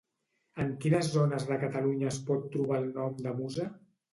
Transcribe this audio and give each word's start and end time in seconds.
En 0.63 0.71
quines 0.85 1.09
zones 1.17 1.45
de 1.51 1.59
Catalunya 1.65 2.09
es 2.15 2.19
pot 2.31 2.51
trobar 2.57 2.81
el 2.85 2.91
nom 2.99 3.25
de 3.29 3.39
Musa? 3.43 3.71